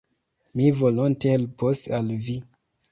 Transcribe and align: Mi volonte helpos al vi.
Mi 0.61 0.71
volonte 0.79 1.37
helpos 1.37 1.87
al 2.01 2.13
vi. 2.29 2.41